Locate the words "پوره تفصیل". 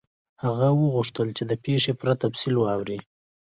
1.99-2.55